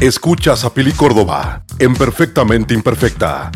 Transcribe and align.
Escuchas 0.00 0.64
a 0.64 0.72
Pili 0.72 0.92
Córdoba 0.92 1.64
en 1.80 1.92
Perfectamente 1.92 2.72
Imperfecta. 2.72 3.50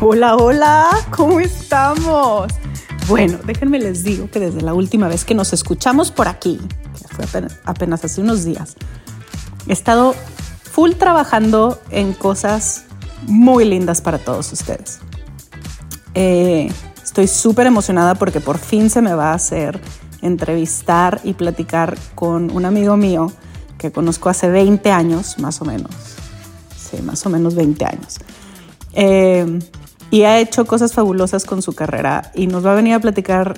Hola, 0.00 0.34
hola, 0.34 0.88
¿cómo 1.16 1.38
estamos? 1.38 2.52
Bueno, 3.06 3.38
déjenme 3.44 3.78
les 3.78 4.02
digo 4.02 4.28
que 4.28 4.40
desde 4.40 4.60
la 4.60 4.74
última 4.74 5.06
vez 5.06 5.24
que 5.24 5.36
nos 5.36 5.52
escuchamos 5.52 6.10
por 6.10 6.26
aquí, 6.26 6.58
que 6.98 7.26
fue 7.26 7.46
apenas, 7.64 8.04
hace 8.04 8.20
unos 8.20 8.44
días, 8.44 8.74
he 9.68 9.72
estado 9.72 10.16
full 10.72 10.94
trabajando 10.94 11.80
en 11.90 12.12
cosas 12.12 12.86
muy 13.28 13.64
lindas 13.64 14.00
para 14.00 14.18
todos 14.18 14.52
ustedes. 14.52 14.98
Eh, 16.14 16.72
estoy 17.04 17.28
súper 17.28 17.68
emocionada 17.68 18.16
porque 18.16 18.40
por 18.40 18.58
fin 18.58 18.90
se 18.90 19.00
me 19.00 19.14
va 19.14 19.30
a 19.30 19.34
hacer 19.34 19.80
entrevistar 20.22 21.20
y 21.22 21.34
platicar 21.34 21.96
con 22.16 22.50
un 22.50 22.64
amigo 22.64 22.96
mío 22.96 23.30
que 23.78 23.92
conozco 23.92 24.28
hace 24.28 24.48
20 24.48 24.90
años, 24.90 25.38
más 25.38 25.60
o 25.62 25.64
menos. 25.64 25.90
Sí, 26.76 27.00
más 27.02 27.24
o 27.24 27.30
menos 27.30 27.54
20 27.54 27.84
años. 27.84 28.18
Eh, 28.92 29.58
y 30.10 30.22
ha 30.22 30.38
hecho 30.38 30.66
cosas 30.66 30.92
fabulosas 30.92 31.44
con 31.44 31.62
su 31.62 31.74
carrera 31.74 32.32
y 32.34 32.46
nos 32.46 32.64
va 32.64 32.72
a 32.72 32.74
venir 32.74 32.94
a 32.94 33.00
platicar 33.00 33.54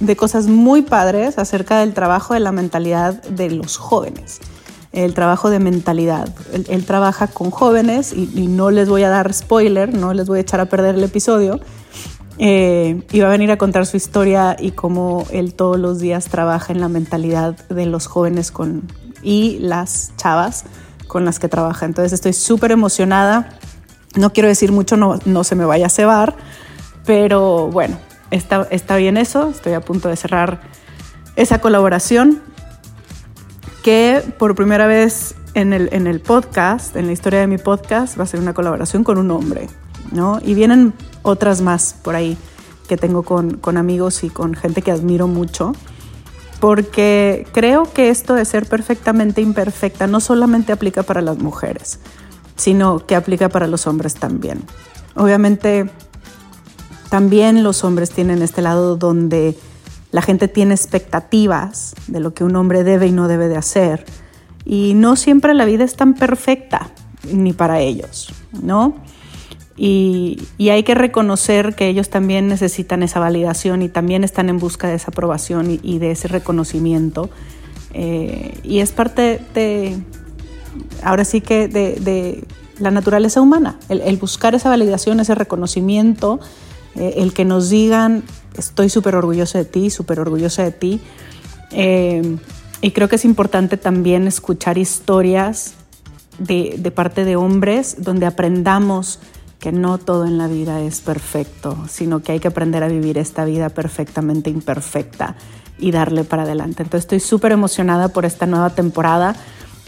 de 0.00 0.16
cosas 0.16 0.46
muy 0.46 0.82
padres 0.82 1.38
acerca 1.38 1.78
del 1.78 1.94
trabajo 1.94 2.34
de 2.34 2.40
la 2.40 2.52
mentalidad 2.52 3.22
de 3.22 3.50
los 3.50 3.76
jóvenes, 3.76 4.40
el 4.92 5.14
trabajo 5.14 5.50
de 5.50 5.60
mentalidad. 5.60 6.34
Él, 6.52 6.84
trabaja 6.86 7.28
con 7.28 7.50
jóvenes 7.50 8.12
y, 8.12 8.48
no 8.48 8.70
les 8.70 8.88
voy 8.88 9.04
a 9.04 9.10
dar 9.10 9.32
spoiler, 9.32 9.94
no 9.94 10.14
les 10.14 10.26
voy 10.26 10.38
a 10.38 10.42
echar 10.42 10.60
a 10.60 10.66
perder 10.66 10.96
el 10.96 11.04
episodio. 11.04 11.60
Eh, 12.42 13.02
va 13.20 13.26
a 13.26 13.30
venir 13.30 13.50
a 13.50 13.58
contar 13.58 13.84
su 13.84 13.98
historia 13.98 14.56
y 14.58 14.70
cómo 14.70 15.26
él 15.30 15.52
todos 15.52 15.78
los 15.78 16.00
días 16.00 16.26
trabaja 16.26 16.72
en 16.72 16.80
la 16.80 16.88
mentalidad 16.88 17.54
de 17.68 17.84
los 17.84 18.06
jóvenes 18.06 18.50
con, 18.50 18.88
y 19.22 19.58
las 19.60 20.12
chavas 20.16 20.64
con 21.06 21.24
las 21.26 21.38
que 21.38 21.48
trabaja. 21.48 21.84
Entonces 21.84 22.14
estoy 22.14 22.32
súper 22.32 22.72
emocionada 22.72 23.58
no 24.16 24.32
quiero 24.32 24.48
decir 24.48 24.72
mucho, 24.72 24.96
no, 24.96 25.44
se 25.44 25.54
me 25.54 25.64
vaya 25.64 25.86
a 25.86 25.88
cebar, 25.88 26.34
pero 27.06 27.68
bueno, 27.68 27.96
está, 28.30 28.66
está 28.70 28.96
bien 28.96 29.16
eso. 29.16 29.50
Estoy 29.50 29.74
a 29.74 29.80
punto 29.80 30.08
de 30.08 30.16
cerrar 30.16 30.60
esa 31.36 31.60
colaboración 31.60 32.40
que 33.84 34.22
por 34.38 34.54
primera 34.54 34.86
vez 34.86 35.36
en 35.54 35.72
el, 35.72 35.88
en 35.92 36.06
el 36.06 36.20
podcast, 36.20 36.96
en 36.96 37.06
la 37.06 37.12
historia 37.12 37.40
de 37.40 37.46
mi 37.46 37.58
podcast, 37.58 38.18
va 38.18 38.24
a 38.24 38.26
ser 38.26 38.40
una 38.40 38.52
colaboración 38.52 39.04
con 39.04 39.16
un 39.16 39.30
hombre, 39.30 39.68
¿no? 40.10 40.40
Y 40.44 40.54
vienen 40.54 40.92
otras 41.22 41.60
más 41.60 41.94
por 42.02 42.14
ahí 42.14 42.36
que 42.88 42.96
tengo 42.96 43.22
con, 43.22 43.76
amigos 43.76 44.24
y 44.24 44.30
con 44.30 44.54
gente 44.54 44.82
que 44.82 44.90
admiro 44.90 45.28
mucho, 45.28 45.72
porque 46.58 47.46
creo 47.52 47.84
que 47.84 48.10
esto 48.10 48.34
de 48.34 48.44
ser 48.44 48.66
perfectamente 48.66 49.40
imperfecta 49.40 50.08
no 50.08 50.18
solamente 50.18 50.72
aplica 50.72 51.04
para 51.04 51.22
las 51.22 51.38
mujeres, 51.38 52.00
sino 52.56 53.06
que 53.06 53.14
aplica 53.14 53.48
para 53.48 53.68
los 53.68 53.86
hombres 53.86 54.14
también. 54.14 54.64
Obviamente, 55.14 55.88
también 57.10 57.62
los 57.62 57.84
hombres 57.84 58.10
tienen 58.10 58.42
este 58.42 58.60
lado 58.60 58.96
donde 58.96 59.56
la 60.10 60.22
gente 60.22 60.48
tiene 60.48 60.74
expectativas 60.74 61.94
de 62.08 62.18
lo 62.18 62.34
que 62.34 62.42
un 62.42 62.56
hombre 62.56 62.82
debe 62.82 63.06
y 63.06 63.12
no 63.12 63.28
debe 63.28 63.46
de 63.46 63.56
hacer. 63.56 64.04
Y 64.64 64.94
no 64.94 65.14
siempre 65.14 65.54
la 65.54 65.64
vida 65.64 65.84
es 65.84 65.94
tan 65.94 66.14
perfecta, 66.14 66.90
ni 67.32 67.52
para 67.52 67.80
ellos, 67.80 68.32
¿no? 68.62 68.96
Y, 69.82 70.36
hay 70.68 70.82
que 70.82 70.94
reconocer 70.94 71.74
que 71.74 71.88
ellos 71.88 72.10
también 72.10 72.48
necesitan 72.48 73.02
esa 73.02 73.18
validación 73.18 73.80
y 73.80 73.88
también 73.88 74.24
están 74.24 74.50
en 74.50 74.58
busca 74.58 74.88
de 74.88 74.96
esa 74.96 75.10
aprobación 75.10 75.80
y, 75.82 75.98
de 75.98 76.10
ese 76.10 76.28
reconocimiento. 76.28 77.30
Eh, 77.94 78.58
y 78.62 78.80
es 78.80 78.92
parte 78.92 79.40
de, 79.54 79.96
ahora 81.02 81.24
sí 81.24 81.40
que 81.40 81.66
de, 81.66 82.44
la 82.78 82.90
naturaleza 82.90 83.40
humana, 83.40 83.78
el, 83.88 84.18
buscar 84.18 84.54
esa 84.54 84.68
validación, 84.68 85.18
ese 85.18 85.34
reconocimiento, 85.34 86.40
eh, 86.94 87.14
el 87.16 87.32
que 87.32 87.46
nos 87.46 87.70
digan, 87.70 88.22
estoy 88.58 88.90
súper 88.90 89.16
orgulloso 89.16 89.56
de 89.56 89.64
ti, 89.64 89.88
súper 89.88 90.20
orgullosa 90.20 90.62
de 90.62 90.72
ti. 90.72 91.00
Eh, 91.70 92.36
y 92.82 92.90
creo 92.90 93.08
que 93.08 93.16
es 93.16 93.24
importante 93.24 93.78
también 93.78 94.26
escuchar 94.26 94.76
historias 94.76 95.72
de, 96.38 96.92
parte 96.94 97.24
de 97.24 97.36
hombres 97.36 97.96
donde 97.98 98.26
aprendamos 98.26 99.20
que 99.60 99.72
no 99.72 99.98
todo 99.98 100.26
en 100.26 100.38
la 100.38 100.48
vida 100.48 100.80
es 100.80 101.02
perfecto, 101.02 101.76
sino 101.88 102.20
que 102.20 102.32
hay 102.32 102.40
que 102.40 102.48
aprender 102.48 102.82
a 102.82 102.88
vivir 102.88 103.18
esta 103.18 103.44
vida 103.44 103.68
perfectamente 103.68 104.48
imperfecta 104.48 105.36
y 105.78 105.92
darle 105.92 106.24
para 106.24 106.42
adelante. 106.42 106.82
Entonces 106.82 107.04
estoy 107.04 107.20
súper 107.20 107.52
emocionada 107.52 108.08
por 108.08 108.24
esta 108.24 108.46
nueva 108.46 108.70
temporada. 108.70 109.36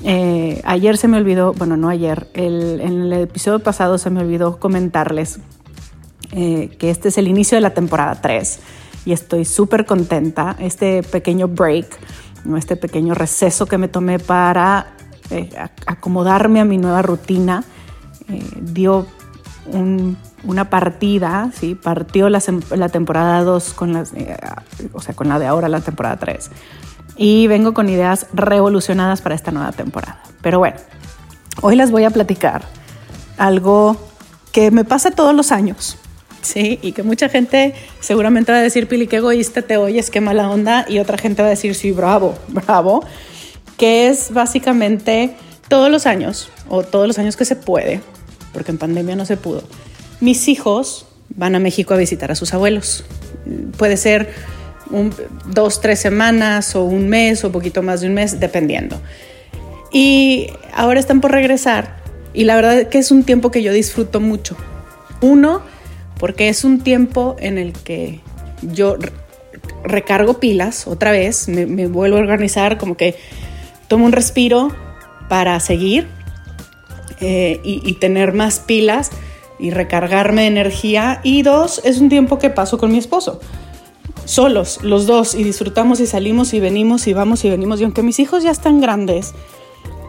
Eh, 0.05 0.61
ayer 0.65 0.99
se 0.99 1.09
me 1.09 1.17
olvidó, 1.17 1.55
bueno, 1.55 1.79
no 1.79 1.89
ayer, 1.89 2.29
en 2.35 3.03
el 3.03 3.13
episodio 3.15 3.61
pasado 3.61 3.97
se 3.97 4.11
me 4.11 4.21
olvidó 4.21 4.59
comentarles 4.59 5.39
eh, 6.33 6.77
que 6.79 6.91
este 6.91 7.09
es 7.09 7.17
el 7.17 7.27
inicio 7.27 7.57
de 7.57 7.63
la 7.63 7.71
temporada 7.71 8.21
3 8.21 8.61
y 9.07 9.13
estoy 9.13 9.47
súper 9.47 9.87
contenta. 9.87 10.55
Este 10.59 11.03
pequeño 11.03 11.49
break, 11.49 11.87
este 12.59 12.77
pequeño 12.77 13.15
receso 13.15 13.65
que 13.65 13.79
me 13.79 13.89
tomé 13.89 14.19
para 14.19 14.93
eh, 15.31 15.49
acomodarme 15.87 16.61
a 16.61 16.67
mi 16.67 16.77
nueva 16.77 17.01
rutina, 17.01 17.65
dio 18.61 19.07
una 19.67 20.71
partida, 20.71 21.51
¿sí? 21.55 21.75
partió 21.75 22.29
la, 22.29 22.41
temporada 22.89 23.43
2 23.45 23.75
con, 23.75 23.93
las, 23.93 24.13
o 24.93 25.01
sea, 25.01 25.15
con 25.15 25.29
la 25.29 25.39
de 25.39 25.47
ahora, 25.47 25.69
la 25.69 25.81
temporada 25.81 26.17
3 26.17 26.51
y 27.17 27.47
vengo 27.47 27.75
con 27.75 27.89
ideas 27.89 28.27
revolucionadas 28.33 29.21
para 29.21 29.35
esta 29.35 29.51
nueva 29.51 29.73
temporada. 29.73 30.23
Pero 30.41 30.59
bueno, 30.59 30.77
hoy 31.61 31.77
les 31.77 31.91
voy 31.91 32.05
a 32.05 32.11
platicar 32.11 32.63
algo 33.39 33.97
que 34.53 34.71
me 34.71 34.85
pasa 34.85 35.11
todos 35.11 35.35
los 35.35 35.53
años. 35.53 35.97
Sí, 36.43 36.81
y 36.83 36.91
que 36.91 37.05
mucha 37.05 37.29
gente 37.29 37.75
seguramente 38.01 38.51
va 38.51 38.59
a 38.59 38.63
decir, 38.63 38.89
Pili, 38.89 39.07
qué 39.07 39.19
egoísta 39.19 39.63
te 39.63 39.77
oyes, 39.77 40.11
qué 40.11 40.21
mala 40.21 40.51
onda, 40.51 40.85
y 40.89 40.99
otra 40.99 41.17
gente 41.17 41.41
va 41.41 41.47
a 41.47 41.51
decir, 41.51 41.77
sí, 41.77 41.93
bravo, 41.93 42.35
bravo, 42.49 43.05
que 43.77 44.09
es 44.09 44.33
básicamente 44.33 45.37
todos 45.69 45.89
los 45.89 46.05
años, 46.05 46.51
o 46.69 46.83
todos 46.83 47.07
los 47.07 47.19
años 47.21 47.37
que 47.37 47.45
se 47.45 47.55
puede, 47.55 48.01
porque 48.53 48.71
en 48.71 48.79
pandemia 48.79 49.17
no 49.17 49.25
se 49.25 49.37
pudo, 49.37 49.63
mis 50.21 50.49
hijos 50.49 51.07
van 51.35 51.55
a 51.55 51.59
México 51.59 51.95
a 51.95 51.97
visitar 51.97 52.31
a 52.31 52.35
sus 52.35 52.55
abuelos. 52.55 53.05
Puede 53.77 53.97
ser 53.97 54.31
dos, 55.47 55.81
tres 55.81 55.99
semanas 55.99 56.77
o 56.77 56.85
un 56.85 57.09
mes 57.09 57.45
o 57.45 57.53
poquito 57.53 57.83
más 57.83 58.01
de 58.01 58.09
un 58.09 58.15
mes, 58.15 58.39
dependiendo. 58.39 59.01
Y 59.93 60.49
ahora 60.75 61.01
están 61.01 61.21
por 61.21 61.33
regresar 61.33 62.03
y 62.35 62.45
la 62.45 62.57
verdad 62.57 62.89
que 62.89 62.99
es 62.99 63.11
un 63.11 63.25
tiempo 63.25 63.51
que 63.51 63.63
yo 63.63 63.73
disfruto 63.73 64.21
mucho. 64.21 64.57
Uno, 65.21 65.63
porque 66.19 66.49
es 66.49 66.65
un 66.65 66.81
tiempo 66.81 67.37
en 67.39 67.59
el 67.59 67.73
que 67.73 68.21
yo 68.63 68.97
recargo 69.85 70.41
pilas 70.41 70.87
otra 70.87 71.11
vez, 71.13 71.49
me, 71.49 71.87
vuelvo 71.87 72.17
a 72.17 72.21
organizar, 72.21 72.79
como 72.79 72.97
que 72.97 73.17
tomo 73.89 74.07
un 74.07 74.13
respiro 74.13 74.75
para 75.29 75.59
seguir 75.61 76.09
eh, 77.23 77.61
y, 77.63 77.93
tener 77.95 78.35
más 78.35 78.59
pilas 78.61 79.11
y 79.59 79.71
recargarme 79.71 80.47
energía. 80.47 81.21
Y 81.23 81.43
dos, 81.43 81.81
es 81.85 81.99
un 81.99 82.09
tiempo 82.09 82.39
que 82.39 82.51
paso 82.51 82.79
con 82.79 82.93
mi 82.93 82.99
esposo 82.99 83.41
solos, 84.25 84.79
los 84.83 85.07
dos, 85.07 85.35
y 85.35 85.43
disfrutamos 85.43 85.99
y 85.99 86.07
salimos 86.07 86.55
y 86.55 86.61
venimos 86.61 87.09
y 87.09 87.13
vamos 87.13 87.45
y 87.45 87.51
venimos. 87.51 87.81
Y 87.81 87.85
aunque 87.85 88.03
mis 88.03 88.21
hijos 88.21 88.45
ya 88.45 88.51
están 88.51 88.81
grandes, 88.81 89.35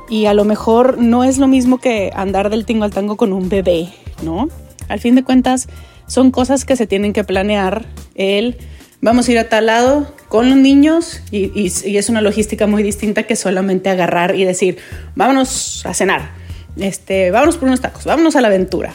y 0.09 0.25
a 0.25 0.33
lo 0.33 0.45
mejor 0.45 0.97
no 0.99 1.23
es 1.23 1.37
lo 1.37 1.47
mismo 1.47 1.79
que 1.79 2.11
andar 2.15 2.49
del 2.49 2.65
tingo 2.65 2.83
al 2.83 2.91
tango 2.91 3.17
con 3.17 3.33
un 3.33 3.49
bebé, 3.49 3.89
¿no? 4.21 4.49
Al 4.87 4.99
fin 4.99 5.15
de 5.15 5.23
cuentas, 5.23 5.67
son 6.07 6.31
cosas 6.31 6.65
que 6.65 6.75
se 6.75 6.87
tienen 6.87 7.13
que 7.13 7.23
planear. 7.23 7.85
El 8.15 8.57
vamos 9.01 9.27
a 9.27 9.31
ir 9.31 9.39
a 9.39 9.49
tal 9.49 9.65
lado 9.65 10.13
con 10.29 10.49
los 10.49 10.57
niños 10.57 11.21
y, 11.29 11.51
y, 11.59 11.97
es 11.97 12.09
una 12.09 12.21
logística 12.21 12.67
muy 12.67 12.83
distinta 12.83 13.23
que 13.23 13.35
solamente 13.35 13.89
agarrar 13.89 14.35
y 14.35 14.45
decir, 14.45 14.77
vámonos 15.15 15.85
a 15.85 15.93
cenar, 15.93 16.31
este, 16.77 17.31
vámonos 17.31 17.57
por 17.57 17.67
unos 17.67 17.81
tacos, 17.81 18.05
vámonos 18.05 18.35
a 18.35 18.41
la 18.41 18.47
aventura, 18.47 18.93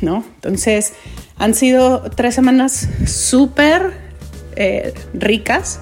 ¿no? 0.00 0.24
Entonces, 0.36 0.94
han 1.38 1.54
sido 1.54 2.02
tres 2.14 2.34
semanas 2.34 2.88
súper 3.06 3.92
eh, 4.56 4.92
ricas, 5.14 5.80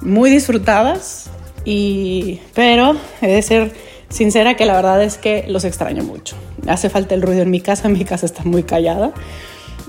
muy 0.00 0.30
disfrutadas, 0.30 1.30
y, 1.64 2.40
pero 2.54 2.96
he 3.20 3.26
de 3.26 3.42
ser 3.42 3.72
sincera 4.08 4.54
que 4.54 4.66
la 4.66 4.74
verdad 4.74 5.02
es 5.02 5.18
que 5.18 5.44
los 5.48 5.64
extraño 5.64 6.04
mucho. 6.04 6.36
Hace 6.68 6.90
falta 6.90 7.14
el 7.14 7.22
ruido 7.22 7.42
en 7.42 7.50
mi 7.50 7.60
casa, 7.60 7.88
mi 7.90 8.04
casa 8.04 8.26
está 8.26 8.44
muy 8.44 8.62
callada. 8.62 9.12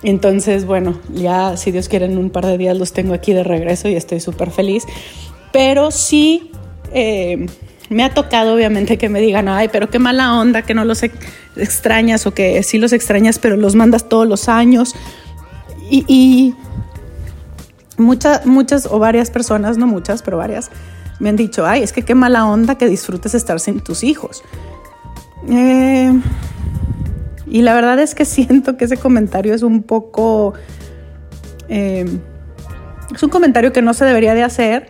Entonces, 0.03 0.65
bueno, 0.65 0.99
ya 1.13 1.57
si 1.57 1.71
Dios 1.71 1.89
quiere 1.89 2.05
en 2.05 2.17
un 2.17 2.29
par 2.29 2.45
de 2.45 2.57
días 2.57 2.77
los 2.77 2.93
tengo 2.93 3.13
aquí 3.13 3.33
de 3.33 3.43
regreso 3.43 3.89
y 3.89 3.95
estoy 3.95 4.19
súper 4.19 4.51
feliz. 4.51 4.83
Pero 5.51 5.91
sí 5.91 6.51
eh, 6.93 7.47
me 7.89 8.03
ha 8.03 8.13
tocado 8.13 8.55
obviamente 8.55 8.97
que 8.97 9.09
me 9.09 9.21
digan, 9.21 9.47
ay, 9.47 9.69
pero 9.71 9.89
qué 9.89 9.99
mala 9.99 10.39
onda 10.39 10.61
que 10.61 10.73
no 10.73 10.85
los 10.85 11.03
extrañas 11.55 12.25
o 12.27 12.33
que 12.33 12.61
sí 12.63 12.77
los 12.77 12.93
extrañas, 12.93 13.39
pero 13.39 13.55
los 13.55 13.75
mandas 13.75 14.09
todos 14.09 14.27
los 14.27 14.49
años. 14.49 14.95
y 15.89 16.53
muchas, 17.97 18.45
muchas 18.45 18.85
o 18.85 18.99
varias 18.99 19.31
personas, 19.31 19.77
no 19.77 19.87
muchas, 19.87 20.21
pero 20.21 20.37
varias, 20.37 20.69
me 21.19 21.29
han 21.29 21.35
dicho, 21.35 21.65
ay, 21.65 21.83
es 21.83 21.91
que 21.91 22.03
qué 22.03 22.15
mala 22.15 22.45
onda 22.47 22.75
que 22.75 22.87
disfrutes 22.87 23.33
estar 23.33 23.59
sin 23.59 23.79
tus 23.81 24.03
hijos. 24.03 24.43
Eh, 25.49 26.13
y 27.47 27.61
la 27.61 27.73
verdad 27.73 27.99
es 27.99 28.15
que 28.15 28.25
siento 28.25 28.77
que 28.77 28.85
ese 28.85 28.97
comentario 28.97 29.53
es 29.53 29.63
un 29.63 29.83
poco... 29.83 30.53
Eh, 31.69 32.05
es 33.13 33.23
un 33.23 33.29
comentario 33.29 33.71
que 33.71 33.81
no 33.81 33.93
se 33.93 34.03
debería 34.05 34.33
de 34.33 34.43
hacer 34.43 34.87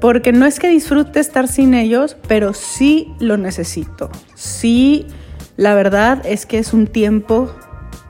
porque 0.00 0.32
no 0.32 0.46
es 0.46 0.58
que 0.58 0.68
disfrute 0.68 1.20
estar 1.20 1.48
sin 1.48 1.74
ellos, 1.74 2.16
pero 2.28 2.52
sí 2.54 3.12
lo 3.18 3.36
necesito. 3.36 4.10
Sí, 4.34 5.06
la 5.56 5.74
verdad 5.74 6.22
es 6.24 6.46
que 6.46 6.58
es 6.58 6.72
un 6.72 6.86
tiempo 6.86 7.50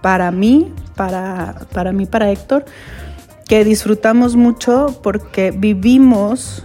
para 0.02 0.30
mí, 0.30 0.72
para, 0.94 1.66
para 1.72 1.92
mí, 1.92 2.06
para 2.06 2.30
Héctor, 2.30 2.64
que 3.48 3.64
disfrutamos 3.64 4.36
mucho 4.36 5.00
porque 5.02 5.52
vivimos, 5.52 6.64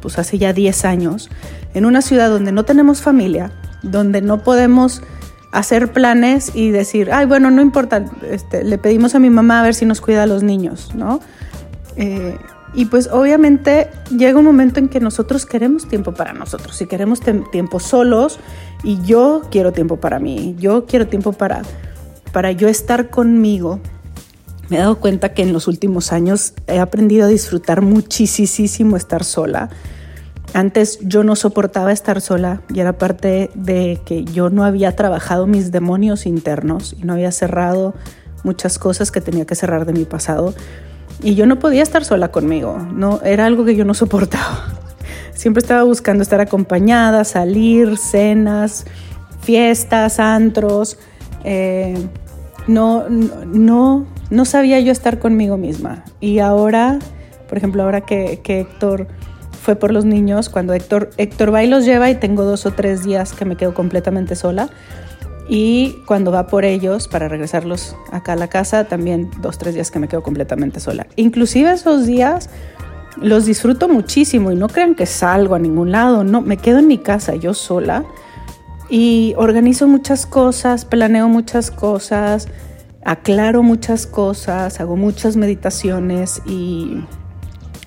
pues 0.00 0.18
hace 0.18 0.38
ya 0.38 0.52
10 0.52 0.84
años, 0.84 1.30
en 1.74 1.84
una 1.84 2.02
ciudad 2.02 2.30
donde 2.30 2.52
no 2.52 2.64
tenemos 2.64 3.02
familia, 3.02 3.52
donde 3.82 4.22
no 4.22 4.42
podemos 4.42 5.02
hacer 5.52 5.92
planes 5.92 6.52
y 6.54 6.70
decir, 6.70 7.12
ay, 7.12 7.26
bueno, 7.26 7.50
no 7.50 7.60
importa, 7.60 8.04
este, 8.30 8.64
le 8.64 8.78
pedimos 8.78 9.14
a 9.14 9.18
mi 9.18 9.30
mamá 9.30 9.60
a 9.60 9.62
ver 9.62 9.74
si 9.74 9.84
nos 9.84 10.00
cuida 10.00 10.22
a 10.22 10.26
los 10.26 10.42
niños, 10.42 10.94
¿no? 10.94 11.20
Eh, 11.96 12.38
y 12.74 12.86
pues 12.86 13.08
obviamente 13.12 13.90
llega 14.16 14.38
un 14.38 14.44
momento 14.44 14.80
en 14.80 14.88
que 14.88 15.00
nosotros 15.00 15.44
queremos 15.44 15.86
tiempo 15.88 16.12
para 16.12 16.32
nosotros 16.32 16.80
y 16.80 16.86
queremos 16.86 17.20
tiempo 17.50 17.80
solos 17.80 18.38
y 18.82 19.00
yo 19.02 19.42
quiero 19.50 19.72
tiempo 19.72 19.98
para 19.98 20.18
mí, 20.18 20.56
yo 20.58 20.86
quiero 20.86 21.06
tiempo 21.06 21.32
para, 21.32 21.62
para 22.32 22.52
yo 22.52 22.68
estar 22.68 23.10
conmigo. 23.10 23.80
Me 24.68 24.78
he 24.78 24.80
dado 24.80 24.98
cuenta 24.98 25.34
que 25.34 25.42
en 25.42 25.52
los 25.52 25.68
últimos 25.68 26.12
años 26.12 26.54
he 26.66 26.78
aprendido 26.78 27.26
a 27.26 27.28
disfrutar 27.28 27.82
muchísimo 27.82 28.96
estar 28.96 29.22
sola. 29.22 29.68
Antes 30.54 30.98
yo 31.02 31.24
no 31.24 31.36
soportaba 31.36 31.92
estar 31.92 32.20
sola 32.20 32.62
y 32.72 32.80
era 32.80 32.96
parte 32.96 33.50
de 33.54 34.00
que 34.04 34.24
yo 34.24 34.48
no 34.48 34.64
había 34.64 34.96
trabajado 34.96 35.46
mis 35.46 35.72
demonios 35.72 36.24
internos 36.26 36.94
y 36.98 37.04
no 37.04 37.12
había 37.12 37.32
cerrado 37.32 37.94
muchas 38.44 38.78
cosas 38.78 39.10
que 39.10 39.20
tenía 39.20 39.44
que 39.44 39.54
cerrar 39.54 39.84
de 39.84 39.92
mi 39.92 40.04
pasado. 40.04 40.54
Y 41.22 41.34
yo 41.34 41.46
no 41.46 41.58
podía 41.58 41.82
estar 41.82 42.04
sola 42.04 42.28
conmigo, 42.28 42.78
no, 42.92 43.20
era 43.22 43.46
algo 43.46 43.64
que 43.64 43.76
yo 43.76 43.84
no 43.84 43.94
soportaba. 43.94 44.66
Siempre 45.34 45.60
estaba 45.60 45.82
buscando 45.82 46.22
estar 46.22 46.40
acompañada, 46.40 47.24
salir, 47.24 47.96
cenas, 47.98 48.84
fiestas, 49.40 50.20
antros. 50.20 50.98
Eh, 51.44 51.96
no, 52.66 53.08
no, 53.08 54.06
no 54.30 54.44
sabía 54.44 54.78
yo 54.80 54.92
estar 54.92 55.18
conmigo 55.18 55.56
misma. 55.56 56.04
Y 56.20 56.38
ahora, 56.38 56.98
por 57.48 57.58
ejemplo, 57.58 57.82
ahora 57.82 58.02
que, 58.02 58.40
que 58.42 58.60
Héctor 58.60 59.08
fue 59.62 59.76
por 59.76 59.92
los 59.92 60.04
niños, 60.04 60.48
cuando 60.48 60.74
Héctor, 60.74 61.10
Héctor 61.16 61.54
va 61.54 61.62
y 61.62 61.68
los 61.68 61.84
lleva 61.84 62.10
y 62.10 62.16
tengo 62.16 62.44
dos 62.44 62.66
o 62.66 62.72
tres 62.72 63.04
días 63.04 63.32
que 63.32 63.44
me 63.44 63.56
quedo 63.56 63.74
completamente 63.74 64.34
sola, 64.36 64.70
y 65.48 65.98
cuando 66.06 66.30
va 66.30 66.46
por 66.46 66.64
ellos 66.64 67.08
para 67.08 67.28
regresarlos 67.28 67.96
acá 68.10 68.34
a 68.34 68.36
la 68.36 68.48
casa, 68.48 68.84
también 68.84 69.30
dos, 69.40 69.58
tres 69.58 69.74
días 69.74 69.90
que 69.90 69.98
me 69.98 70.08
quedo 70.08 70.22
completamente 70.22 70.80
sola. 70.80 71.06
Inclusive 71.16 71.72
esos 71.72 72.06
días 72.06 72.48
los 73.20 73.44
disfruto 73.44 73.88
muchísimo 73.88 74.52
y 74.52 74.56
no 74.56 74.68
crean 74.68 74.94
que 74.94 75.06
salgo 75.06 75.54
a 75.54 75.58
ningún 75.58 75.92
lado, 75.92 76.24
no, 76.24 76.40
me 76.40 76.56
quedo 76.56 76.78
en 76.78 76.88
mi 76.88 76.98
casa 76.98 77.34
yo 77.34 77.54
sola 77.54 78.04
y 78.88 79.34
organizo 79.36 79.88
muchas 79.88 80.26
cosas, 80.26 80.84
planeo 80.84 81.28
muchas 81.28 81.70
cosas, 81.70 82.48
aclaro 83.04 83.62
muchas 83.62 84.06
cosas, 84.06 84.80
hago 84.80 84.96
muchas 84.96 85.36
meditaciones 85.36 86.40
y 86.46 87.02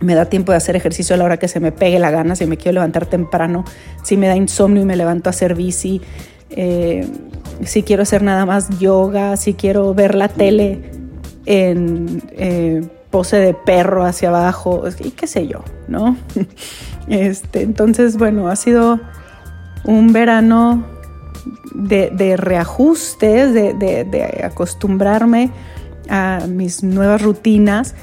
me 0.01 0.13
da 0.13 0.25
tiempo 0.25 0.51
de 0.51 0.57
hacer 0.57 0.75
ejercicio 0.75 1.15
a 1.15 1.17
la 1.17 1.23
hora 1.23 1.37
que 1.37 1.47
se 1.47 1.59
me 1.59 1.71
pegue 1.71 1.99
la 1.99 2.11
gana, 2.11 2.35
si 2.35 2.45
me 2.45 2.57
quiero 2.57 2.73
levantar 2.73 3.05
temprano, 3.05 3.63
si 4.03 4.17
me 4.17 4.27
da 4.27 4.35
insomnio 4.35 4.81
y 4.81 4.85
me 4.85 4.95
levanto 4.95 5.29
a 5.29 5.31
hacer 5.31 5.55
bici. 5.55 6.01
Eh, 6.49 7.07
si 7.63 7.83
quiero 7.83 8.03
hacer 8.03 8.21
nada 8.21 8.45
más 8.45 8.79
yoga, 8.79 9.37
si 9.37 9.53
quiero 9.53 9.93
ver 9.93 10.15
la 10.15 10.27
tele 10.27 10.81
en 11.45 12.21
eh, 12.31 12.87
pose 13.11 13.37
de 13.37 13.53
perro 13.53 14.03
hacia 14.03 14.29
abajo, 14.29 14.83
y 14.99 15.11
qué 15.11 15.27
sé 15.27 15.47
yo, 15.47 15.63
¿no? 15.87 16.17
Este, 17.07 17.61
entonces, 17.61 18.17
bueno, 18.17 18.49
ha 18.49 18.55
sido 18.55 18.99
un 19.83 20.11
verano 20.11 20.83
de, 21.75 22.35
reajustes, 22.35 23.53
de, 23.53 24.41
acostumbrarme 24.43 25.51
a 26.09 26.39
mis 26.47 26.81
nuevas 26.81 27.21
rutinas 27.21 27.93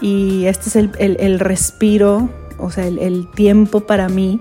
y 0.00 0.46
este 0.46 0.70
es 0.70 0.76
el, 0.98 1.38
respiro, 1.38 2.30
o 2.58 2.72
sea, 2.72 2.84
el 2.84 3.30
tiempo 3.30 3.82
para 3.82 4.08
mí 4.08 4.40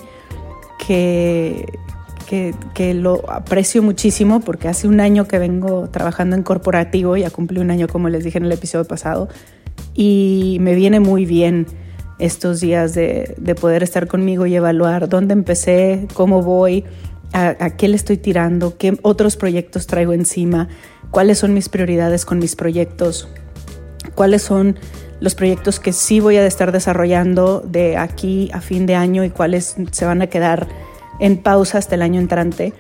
que, 2.74 2.94
lo 2.94 3.30
aprecio 3.30 3.84
muchísimo 3.84 4.40
porque 4.40 4.70
hace 4.70 4.88
un 4.88 5.02
año 5.02 5.28
que 5.28 5.38
vengo 5.38 5.90
trabajando 5.90 6.36
en 6.36 6.44
corporativo, 6.44 7.18
ya 7.18 7.30
cumplí 7.30 7.60
un 7.60 7.72
año 7.72 7.88
como 7.88 8.08
les 8.08 8.24
dije 8.24 8.38
en 8.38 8.46
el 8.46 8.52
episodio 8.54 8.86
pasado, 8.86 9.28
y 9.94 10.58
me 10.62 10.74
viene 10.74 11.00
muy 11.00 11.26
bien 11.26 11.68
estos 12.20 12.62
días 12.62 12.94
de, 12.94 13.36
poder 13.60 13.84
estar 13.84 14.08
conmigo 14.08 14.46
y 14.46 14.56
evaluar 14.56 15.10
dónde 15.10 15.34
empecé, 15.34 16.08
cómo 16.14 16.42
voy, 16.42 16.86
a, 17.34 17.72
qué 17.72 17.90
le 17.90 17.96
estoy 17.98 18.18
tirando, 18.18 18.78
qué 18.78 18.98
otros 19.02 19.36
proyectos 19.36 19.88
traigo 19.88 20.14
encima, 20.14 20.70
cuáles 21.10 21.40
son 21.40 21.54
mis 21.54 21.68
prioridades 21.68 22.26
con 22.26 22.40
mis 22.40 22.56
proyectos, 22.56 23.28
cuáles 24.16 24.42
son 24.42 24.78
los 25.20 25.36
proyectos 25.36 25.80
que 25.80 25.92
sí 25.92 26.20
voy 26.20 26.38
a 26.38 26.46
estar 26.46 26.72
desarrollando 26.72 27.60
de 27.60 27.98
aquí 27.98 28.50
a 28.54 28.62
fin 28.62 28.86
de 28.86 28.96
año 28.96 29.24
y 29.24 29.30
cuáles 29.30 29.76
se 29.92 30.06
van 30.06 30.22
a 30.22 30.28
quedar 30.28 30.68
en 31.22 31.38
pausa 31.38 31.78
hasta 31.78 31.96
el 31.96 32.02
año 32.02 32.20
entrante. 32.20 32.74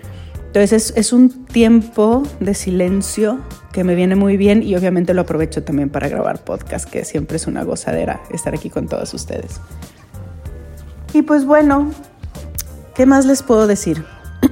Entonces 0.48 0.92
es, 0.98 1.14
un 1.14 1.46
tiempo 1.46 2.24
de 2.42 2.54
silencio 2.54 3.40
que 3.72 3.86
me 3.86 3.96
viene 3.96 4.16
muy 4.16 4.36
bien 4.36 4.64
y 4.64 4.76
obviamente 4.76 5.14
lo 5.14 5.22
aprovecho 5.22 5.64
también 5.64 5.90
para 5.90 6.10
grabar 6.10 6.44
podcast, 6.44 6.90
que 6.90 7.06
siempre 7.06 7.38
es 7.38 7.48
una 7.48 7.64
gozadera 7.64 8.22
estar 8.32 8.54
aquí 8.54 8.70
con 8.70 8.90
todos 8.90 9.14
ustedes. 9.14 9.62
Y 11.14 11.22
pues 11.22 11.46
bueno, 11.46 11.92
¿qué 12.96 13.06
más 13.06 13.26
les 13.26 13.44
puedo 13.44 13.66
decir? 13.66 14.04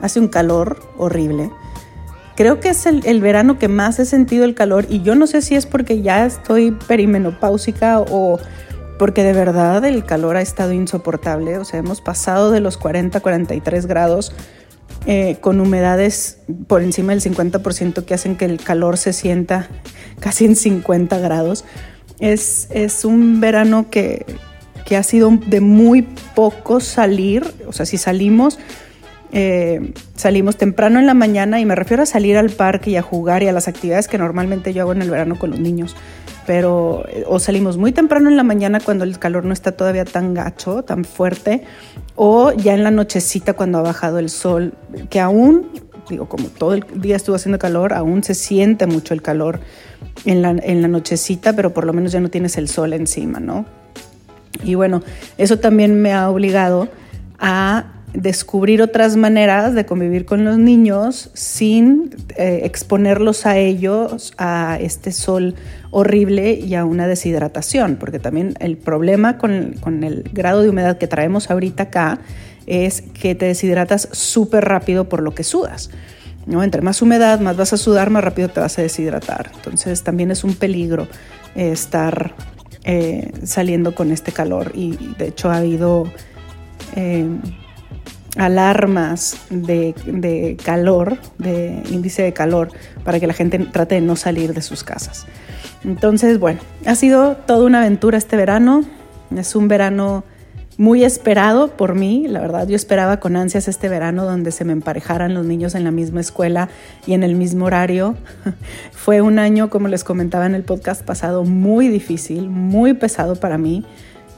Hace 0.00 0.20
un 0.20 0.28
calor 0.28 0.80
horrible. 0.96 1.50
Creo 2.36 2.60
que 2.60 2.70
es 2.70 2.86
el, 2.86 3.04
el, 3.04 3.20
verano 3.20 3.58
que 3.58 3.68
más 3.68 3.98
he 3.98 4.06
sentido 4.06 4.46
el 4.46 4.54
calor 4.54 4.86
y 4.88 5.02
yo 5.02 5.14
no 5.14 5.26
sé 5.26 5.42
si 5.42 5.54
es 5.56 5.66
porque 5.66 6.00
ya 6.00 6.24
estoy 6.24 6.70
perimenopáusica 6.70 8.00
o 8.00 8.38
porque 9.00 9.24
de 9.24 9.32
verdad 9.32 9.82
el 9.86 10.04
calor 10.04 10.36
ha 10.36 10.42
estado 10.42 10.74
insoportable, 10.74 11.56
o 11.56 11.64
sea, 11.64 11.80
hemos 11.80 12.02
pasado 12.02 12.50
de 12.50 12.60
los 12.60 12.76
40, 12.76 13.20
43 13.20 13.86
grados 13.86 14.34
eh, 15.06 15.38
con 15.40 15.58
humedades 15.58 16.40
por 16.66 16.82
encima 16.82 17.14
del 17.14 17.22
50% 17.22 18.04
que 18.04 18.12
hacen 18.12 18.36
que 18.36 18.44
el 18.44 18.60
calor 18.60 18.98
se 18.98 19.14
sienta 19.14 19.70
casi 20.20 20.44
en 20.44 20.54
50 20.54 21.18
grados. 21.18 21.64
Es, 22.18 22.68
es 22.72 23.06
un 23.06 23.40
verano 23.40 23.88
que, 23.88 24.26
que 24.84 24.98
ha 24.98 25.02
sido 25.02 25.30
de 25.46 25.62
muy 25.62 26.02
poco 26.34 26.80
salir, 26.80 27.54
o 27.66 27.72
sea, 27.72 27.86
si 27.86 27.96
salimos, 27.96 28.58
eh, 29.32 29.92
salimos 30.16 30.56
temprano 30.56 30.98
en 30.98 31.06
la 31.06 31.14
mañana 31.14 31.60
y 31.60 31.64
me 31.64 31.74
refiero 31.74 32.02
a 32.02 32.06
salir 32.06 32.36
al 32.36 32.50
parque 32.50 32.90
y 32.90 32.96
a 32.96 33.02
jugar 33.02 33.42
y 33.42 33.48
a 33.48 33.52
las 33.52 33.68
actividades 33.68 34.08
que 34.08 34.18
normalmente 34.18 34.72
yo 34.72 34.82
hago 34.82 34.92
en 34.92 35.02
el 35.02 35.10
verano 35.10 35.38
con 35.38 35.50
los 35.50 35.60
niños 35.60 35.96
pero 36.50 37.04
o 37.26 37.38
salimos 37.38 37.76
muy 37.76 37.92
temprano 37.92 38.28
en 38.28 38.36
la 38.36 38.42
mañana 38.42 38.80
cuando 38.80 39.04
el 39.04 39.20
calor 39.20 39.44
no 39.44 39.52
está 39.52 39.70
todavía 39.70 40.04
tan 40.04 40.34
gacho, 40.34 40.82
tan 40.82 41.04
fuerte, 41.04 41.62
o 42.16 42.52
ya 42.52 42.74
en 42.74 42.82
la 42.82 42.90
nochecita 42.90 43.52
cuando 43.52 43.78
ha 43.78 43.82
bajado 43.82 44.18
el 44.18 44.30
sol, 44.30 44.74
que 45.10 45.20
aún, 45.20 45.68
digo, 46.08 46.28
como 46.28 46.48
todo 46.48 46.74
el 46.74 46.84
día 46.96 47.14
estuvo 47.14 47.36
haciendo 47.36 47.60
calor, 47.60 47.92
aún 47.92 48.24
se 48.24 48.34
siente 48.34 48.88
mucho 48.88 49.14
el 49.14 49.22
calor 49.22 49.60
en 50.24 50.42
la, 50.42 50.50
en 50.50 50.82
la 50.82 50.88
nochecita, 50.88 51.52
pero 51.52 51.72
por 51.72 51.84
lo 51.84 51.92
menos 51.92 52.10
ya 52.10 52.18
no 52.18 52.30
tienes 52.30 52.56
el 52.56 52.66
sol 52.66 52.94
encima, 52.94 53.38
¿no? 53.38 53.64
Y 54.64 54.74
bueno, 54.74 55.02
eso 55.38 55.60
también 55.60 56.02
me 56.02 56.12
ha 56.12 56.28
obligado 56.30 56.88
a 57.38 57.92
descubrir 58.12 58.82
otras 58.82 59.16
maneras 59.16 59.74
de 59.74 59.86
convivir 59.86 60.24
con 60.24 60.44
los 60.44 60.58
niños 60.58 61.30
sin 61.34 62.14
eh, 62.36 62.62
exponerlos 62.64 63.46
a 63.46 63.56
ellos 63.56 64.32
a 64.36 64.78
este 64.80 65.12
sol 65.12 65.54
horrible 65.90 66.52
y 66.54 66.74
a 66.74 66.84
una 66.84 67.06
deshidratación, 67.06 67.96
porque 67.96 68.18
también 68.18 68.54
el 68.60 68.76
problema 68.76 69.38
con, 69.38 69.74
con 69.80 70.02
el 70.04 70.28
grado 70.32 70.62
de 70.62 70.70
humedad 70.70 70.98
que 70.98 71.06
traemos 71.06 71.50
ahorita 71.50 71.84
acá 71.84 72.18
es 72.66 73.02
que 73.02 73.34
te 73.34 73.46
deshidratas 73.46 74.08
súper 74.12 74.64
rápido 74.64 75.08
por 75.08 75.22
lo 75.22 75.34
que 75.34 75.44
sudas. 75.44 75.90
¿no? 76.46 76.62
Entre 76.62 76.82
más 76.82 77.02
humedad, 77.02 77.40
más 77.40 77.56
vas 77.56 77.72
a 77.72 77.76
sudar, 77.76 78.10
más 78.10 78.24
rápido 78.24 78.48
te 78.48 78.60
vas 78.60 78.78
a 78.78 78.82
deshidratar. 78.82 79.50
Entonces 79.54 80.02
también 80.02 80.30
es 80.30 80.44
un 80.44 80.54
peligro 80.54 81.06
eh, 81.54 81.72
estar 81.72 82.34
eh, 82.84 83.32
saliendo 83.44 83.94
con 83.94 84.10
este 84.10 84.32
calor 84.32 84.72
y 84.74 84.96
de 85.18 85.28
hecho 85.28 85.50
ha 85.50 85.58
habido 85.58 86.04
alarmas 88.36 89.36
de, 89.50 90.56
calor, 90.64 91.18
de 91.38 91.82
índice 91.90 92.22
de 92.22 92.32
calor, 92.32 92.70
para 93.04 93.18
que 93.20 93.26
la 93.26 93.34
gente 93.34 93.58
trate 93.58 93.96
de 93.96 94.00
no 94.00 94.16
salir 94.16 94.54
de 94.54 94.62
sus 94.62 94.84
casas. 94.84 95.26
Entonces, 95.84 96.38
bueno, 96.38 96.60
ha 96.86 96.94
sido 96.94 97.36
toda 97.36 97.66
una 97.66 97.80
aventura 97.80 98.18
este 98.18 98.36
verano. 98.36 98.84
Es 99.36 99.54
un 99.54 99.68
verano 99.68 100.24
muy 100.76 101.04
esperado 101.04 101.76
por 101.76 101.94
mí, 101.94 102.26
la 102.26 102.40
verdad 102.40 102.66
yo 102.66 102.74
esperaba 102.74 103.20
con 103.20 103.36
ansias 103.36 103.68
este 103.68 103.90
verano 103.90 104.24
donde 104.24 104.50
se 104.50 104.64
me 104.64 104.72
emparejaran 104.72 105.34
los 105.34 105.44
niños 105.44 105.74
en 105.74 105.84
la 105.84 105.90
misma 105.90 106.22
escuela 106.22 106.70
y 107.06 107.12
en 107.12 107.22
el 107.22 107.34
mismo 107.34 107.66
horario. 107.66 108.16
Fue 108.92 109.20
un 109.20 109.38
año, 109.38 109.68
como 109.68 109.88
les 109.88 110.04
comentaba 110.04 110.46
en 110.46 110.54
el 110.54 110.62
podcast 110.62 111.04
pasado, 111.04 111.44
muy 111.44 111.88
difícil, 111.88 112.48
muy 112.48 112.94
pesado 112.94 113.36
para 113.36 113.58
mí. 113.58 113.84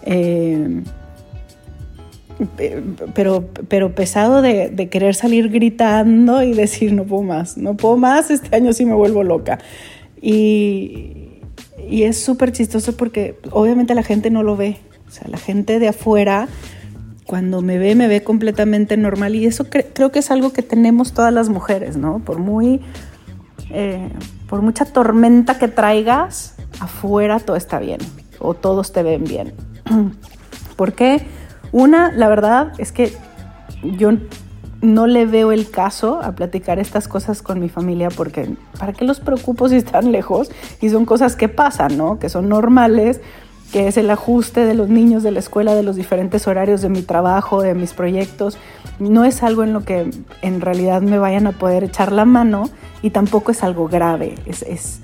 Eh, 0.03 0.83
pero, 3.15 3.45
pero 3.69 3.95
pesado 3.95 4.43
de, 4.43 4.89
querer 4.91 5.15
salir 5.15 5.49
gritando 5.51 6.43
y 6.43 6.55
decir 6.55 6.93
no 6.93 7.05
puedo 7.05 7.23
más, 7.23 7.57
no 7.57 7.77
puedo 7.77 7.97
más, 7.97 8.31
este 8.31 8.55
año 8.55 8.73
sí 8.73 8.85
me 8.85 8.95
vuelvo 8.95 9.23
loca. 9.23 9.59
Y, 10.21 11.41
y 11.89 12.05
es 12.05 12.23
súper 12.23 12.53
chistoso 12.53 12.97
porque 12.97 13.39
obviamente 13.51 13.95
la 13.95 14.03
gente 14.03 14.31
no 14.31 14.43
lo 14.43 14.57
ve, 14.57 14.79
o 15.09 15.11
sea, 15.11 15.29
la 15.29 15.39
gente 15.39 15.79
de 15.79 15.89
afuera, 15.89 16.49
cuando 17.27 17.63
me 17.63 17.79
ve, 17.79 17.95
me 17.95 18.09
ve 18.09 18.23
completamente 18.23 18.97
normal 18.97 19.35
y 19.35 19.47
eso 19.47 19.67
creo 19.69 20.11
que 20.11 20.19
es 20.19 20.31
algo 20.31 20.53
que 20.53 20.63
tenemos 20.63 21.13
todas 21.13 21.33
las 21.33 21.49
mujeres, 21.49 21.97
¿no? 21.97 22.19
Por 22.19 22.39
muy, 22.39 22.81
eh, 23.71 24.09
por 24.49 24.63
mucha 24.63 24.85
tormenta 24.85 25.59
que 25.59 25.69
traigas, 25.69 26.55
afuera 26.81 27.41
todo 27.41 27.57
está 27.57 27.79
bien 27.79 28.01
o 28.39 28.55
todos 28.55 28.93
te 28.93 29.03
ven 29.03 29.25
bien. 29.25 29.55
¿Por 30.77 30.93
qué? 30.95 31.27
Una, 31.73 32.13
la 32.13 32.29
verdad 32.29 32.73
es 32.79 32.93
que 32.93 33.13
yo 33.83 34.13
no 34.83 35.07
le 35.07 35.27
veo 35.27 35.53
el 35.53 35.71
caso 35.71 36.21
a 36.23 36.33
platicar 36.33 36.79
estas 36.79 37.09
cosas 37.09 37.41
con 37.41 37.61
mi 37.61 37.69
familia 37.69 38.09
porque 38.11 38.55
¿para 38.79 38.93
qué 38.93 39.05
los 39.05 39.21
preocupo 39.21 39.69
si 39.69 39.77
están 39.77 40.13
lejos? 40.13 40.51
Y 40.81 40.91
son 40.91 41.07
cosas 41.07 41.37
que 41.37 41.49
pasan, 41.49 41.97
¿no? 41.97 42.19
Que 42.19 42.29
son 42.29 42.49
normales 42.49 43.21
que 43.73 43.89
es 43.89 43.97
el 43.97 44.11
ajuste 44.11 44.67
de 44.67 44.75
los 44.75 44.91
niños 44.91 45.23
de 45.23 45.31
la 45.31 45.39
escuela, 45.39 45.75
de 45.75 45.83
los 45.83 45.97
diferentes 45.97 46.47
horarios 46.47 46.83
de 46.83 46.91
mi 46.91 47.01
trabajo, 47.01 47.63
de 47.63 47.75
mis 47.75 47.95
proyectos. 47.95 48.59
No 48.99 49.25
es 49.25 49.43
algo 49.43 49.65
en 49.65 49.73
lo 49.73 49.83
que 49.83 50.11
en 50.43 50.61
realidad 50.61 51.01
me 51.01 51.19
vayan 51.19 51.47
a 51.47 51.53
poder 51.53 51.85
echar 51.85 52.13
la 52.13 52.27
mano 52.27 52.69
y 53.01 53.11
tampoco 53.11 53.51
es 53.51 53.63
algo 53.63 53.89
grave. 53.89 54.35
Es, 54.45 54.63
es, 54.63 55.01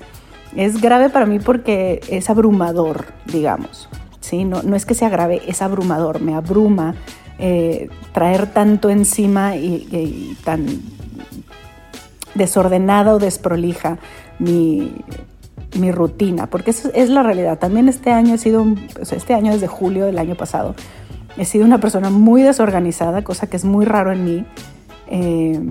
es 0.55 0.79
grave 0.79 1.09
para 1.09 1.25
mí 1.25 1.39
porque 1.39 1.99
es 2.09 2.29
abrumador, 2.29 3.05
digamos. 3.25 3.89
¿Sí? 4.21 4.45
No, 4.45 4.63
no 4.63 4.75
es 4.75 4.85
que 4.85 4.93
sea 4.93 5.09
grave, 5.09 5.41
es 5.47 5.61
abrumador, 5.61 6.21
me 6.21 6.35
abruma 6.35 6.95
eh, 7.41 7.89
traer 8.11 8.47
tanto 8.47 8.89
encima 8.89 9.55
y, 9.55 10.37
tan 10.43 10.65
desordenada 12.35 13.13
o 13.13 13.19
desprolija 13.19 13.97
mi, 14.39 14.93
mi 15.79 15.91
rutina, 15.91 16.47
porque 16.47 16.71
eso 16.71 16.89
es 16.93 17.09
la 17.09 17.23
realidad. 17.23 17.57
También 17.57 17.87
este 17.87 18.11
año 18.11 18.35
he 18.35 18.37
sido, 18.37 18.65
este 19.11 19.33
año 19.33 19.53
desde 19.53 19.67
julio 19.67 20.05
del 20.05 20.17
año 20.17 20.35
pasado, 20.35 20.75
he 21.37 21.45
sido 21.45 21.63
una 21.63 21.79
persona 21.79 22.09
muy 22.09 22.41
desorganizada, 22.41 23.23
cosa 23.23 23.47
que 23.47 23.55
es 23.55 23.63
muy 23.63 23.85
raro 23.85 24.11
en 24.11 24.25
mí, 24.25 24.45
eh, 25.07 25.61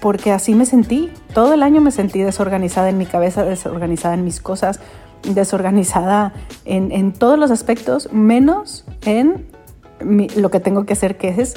porque 0.00 0.32
así 0.32 0.54
me 0.54 0.64
sentí. 0.64 1.10
Todo 1.34 1.54
el 1.54 1.62
año 1.62 1.82
me 1.82 1.90
sentí 1.90 2.20
desorganizada 2.22 2.88
en 2.88 2.96
mi 2.96 3.04
cabeza, 3.04 3.44
desorganizada 3.44 4.14
en 4.14 4.24
mis 4.24 4.40
cosas, 4.40 4.80
desorganizada 5.22 6.32
en, 6.64 7.12
todos 7.12 7.38
los 7.38 7.50
aspectos, 7.50 8.12
menos 8.12 8.84
en 9.04 9.46
lo 10.00 10.50
que 10.50 10.60
tengo 10.60 10.84
que 10.84 10.92
hacer, 10.92 11.16
que 11.16 11.28
es 11.28 11.54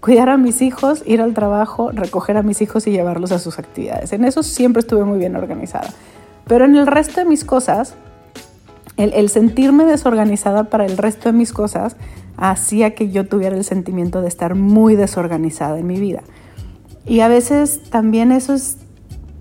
cuidar 0.00 0.28
a 0.28 0.36
mis 0.36 0.62
hijos, 0.62 1.02
ir 1.06 1.20
al 1.20 1.34
trabajo, 1.34 1.90
recoger 1.92 2.36
a 2.36 2.42
mis 2.42 2.60
hijos 2.60 2.86
y 2.86 2.90
llevarlos 2.90 3.32
a 3.32 3.38
sus 3.38 3.58
actividades. 3.58 4.12
En 4.12 4.24
eso 4.24 4.42
siempre 4.42 4.80
estuve 4.80 5.04
muy 5.04 5.18
bien 5.18 5.36
organizada. 5.36 5.88
Pero 6.46 6.64
en 6.66 6.76
el 6.76 6.86
resto 6.86 7.20
de 7.20 7.26
mis 7.26 7.44
cosas, 7.44 7.94
el, 8.96 9.28
sentirme 9.28 9.84
desorganizada 9.84 10.64
para 10.64 10.86
el 10.86 10.96
resto 10.96 11.30
de 11.30 11.32
mis 11.32 11.52
cosas 11.52 11.96
hacía 12.36 12.94
que 12.94 13.10
yo 13.10 13.26
tuviera 13.26 13.56
el 13.56 13.64
sentimiento 13.64 14.20
de 14.20 14.28
estar 14.28 14.54
muy 14.54 14.94
desorganizada 14.96 15.78
en 15.78 15.86
mi 15.86 15.98
vida. 15.98 16.22
Y 17.06 17.20
a 17.20 17.28
veces 17.28 17.82
también 17.90 18.32
eso 18.32 18.54
es 18.54 18.78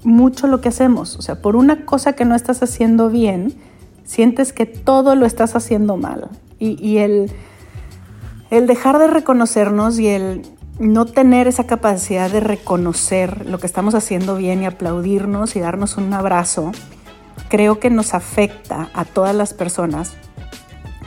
mucho 0.04 0.48
lo 0.48 0.62
que 0.62 0.70
hacemos. 0.70 1.16
O 1.18 1.22
sea, 1.22 1.42
por 1.42 1.56
una 1.56 1.86
cosa 1.86 2.14
que 2.14 2.26
no 2.26 2.36
estás 2.36 2.64
haciendo 2.64 3.10
bien, 3.10 3.56
sientes 4.04 4.54
que 4.54 4.66
todo 4.66 5.16
lo 5.16 5.26
estás 5.26 5.56
haciendo 5.56 5.98
mal. 5.98 6.30
Y, 6.60 7.00
el, 7.00 7.30
el 8.52 8.68
dejar 8.68 8.98
de 8.98 9.08
reconocernos 9.08 10.00
y 10.00 10.08
el 10.08 10.44
no 10.80 11.04
tener 11.06 11.48
esa 11.50 11.66
capacidad 11.66 12.32
de 12.32 12.40
reconocer 12.40 13.46
lo 13.50 13.60
que 13.60 13.68
estamos 13.68 13.96
haciendo 13.96 14.38
bien 14.38 14.64
y 14.64 14.66
aplaudirnos 14.66 15.58
y 15.58 15.60
darnos 15.60 15.98
un 15.98 16.14
abrazo, 16.14 16.72
creo 17.50 17.80
que 17.80 17.90
nos 17.90 18.14
afecta 18.14 18.90
a 18.94 19.04
todas 19.04 19.36
las 19.36 19.54
personas, 19.54 20.14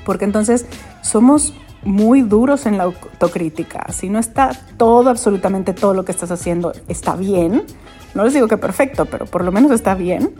porque 0.04 0.26
entonces 0.26 0.66
somos 1.00 1.54
muy 1.84 2.20
duros 2.20 2.66
en 2.66 2.76
la 2.76 2.84
autocrítica. 2.84 3.86
Si 3.92 4.10
no 4.10 4.18
está 4.18 4.50
todo, 4.76 5.08
absolutamente 5.08 5.72
todo 5.72 5.94
lo 5.94 6.04
que 6.04 6.12
estás 6.12 6.30
haciendo 6.30 6.72
está 6.88 7.16
bien, 7.16 7.64
no 8.16 8.24
les 8.24 8.34
digo 8.34 8.48
que 8.48 8.56
perfecto, 8.56 9.06
pero 9.06 9.26
por 9.26 9.44
lo 9.44 9.52
menos 9.52 9.70
está 9.70 9.94
bien, 9.94 10.34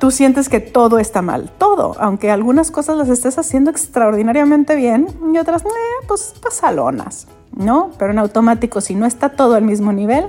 tú 0.00 0.10
sientes 0.10 0.48
que 0.48 0.58
todo 0.60 0.98
está 0.98 1.22
mal, 1.22 1.52
todo, 1.58 1.94
aunque 2.00 2.30
algunas 2.30 2.70
cosas 2.70 2.96
las 2.96 3.08
estés 3.08 3.38
haciendo 3.38 3.70
extraordinariamente 3.70 4.74
bien 4.74 5.06
y 5.32 5.38
otras, 5.38 5.62
eh, 5.62 6.04
pues 6.08 6.34
pasalonas. 6.42 7.28
¿no? 7.56 7.90
Pero 7.98 8.12
en 8.12 8.18
automático, 8.18 8.80
si 8.80 8.94
no 8.94 9.06
está 9.06 9.30
todo 9.30 9.54
al 9.54 9.62
mismo 9.62 9.92
nivel, 9.92 10.26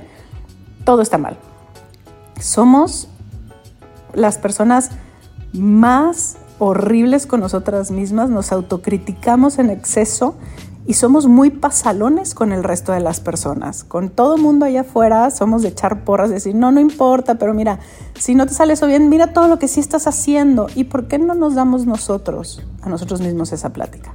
todo 0.84 1.02
está 1.02 1.18
mal. 1.18 1.36
Somos 2.40 3.08
las 4.12 4.38
personas 4.38 4.90
más 5.52 6.36
horribles 6.58 7.26
con 7.26 7.40
nosotras 7.40 7.90
mismas, 7.90 8.30
nos 8.30 8.52
autocriticamos 8.52 9.58
en 9.58 9.70
exceso 9.70 10.36
y 10.86 10.94
somos 10.94 11.26
muy 11.26 11.50
pasalones 11.50 12.34
con 12.34 12.52
el 12.52 12.62
resto 12.62 12.92
de 12.92 13.00
las 13.00 13.20
personas. 13.20 13.84
Con 13.84 14.10
todo 14.10 14.36
mundo 14.36 14.66
allá 14.66 14.82
afuera 14.82 15.30
somos 15.30 15.62
de 15.62 15.68
echar 15.68 16.04
porras, 16.04 16.28
de 16.28 16.34
decir, 16.34 16.54
no, 16.54 16.72
no 16.72 16.80
importa, 16.80 17.36
pero 17.36 17.54
mira, 17.54 17.78
si 18.18 18.34
no 18.34 18.46
te 18.46 18.52
sale 18.54 18.74
eso 18.74 18.86
bien, 18.86 19.08
mira 19.08 19.32
todo 19.32 19.48
lo 19.48 19.58
que 19.58 19.68
sí 19.68 19.80
estás 19.80 20.06
haciendo. 20.06 20.66
¿Y 20.74 20.84
por 20.84 21.08
qué 21.08 21.18
no 21.18 21.34
nos 21.34 21.54
damos 21.54 21.86
nosotros, 21.86 22.62
a 22.82 22.88
nosotros 22.88 23.20
mismos, 23.20 23.52
esa 23.52 23.72
plática? 23.72 24.12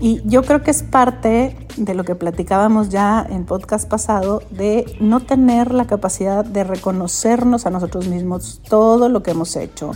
Y 0.00 0.22
yo 0.24 0.42
creo 0.42 0.62
que 0.62 0.72
es 0.72 0.82
parte 0.82 1.56
de 1.76 1.94
lo 1.94 2.04
que 2.04 2.16
platicábamos 2.16 2.88
ya 2.88 3.24
en 3.28 3.46
podcast 3.46 3.88
pasado, 3.88 4.42
de 4.50 4.96
no 5.00 5.20
tener 5.20 5.72
la 5.72 5.86
capacidad 5.86 6.44
de 6.44 6.64
reconocernos 6.64 7.64
a 7.66 7.70
nosotros 7.70 8.08
mismos 8.08 8.60
todo 8.68 9.08
lo 9.08 9.22
que 9.22 9.30
hemos 9.30 9.54
hecho 9.54 9.92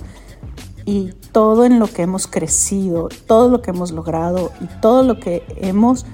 y 0.88 1.12
todo 1.32 1.66
en 1.66 1.78
lo 1.78 1.86
que 1.86 2.00
hemos 2.00 2.26
crecido, 2.26 3.10
todo 3.26 3.50
lo 3.50 3.60
que 3.60 3.72
hemos 3.72 3.90
logrado 3.90 4.52
y 4.62 4.64
todo 4.80 5.02
lo 5.02 5.20
que 5.20 5.44
hemos 5.58 6.06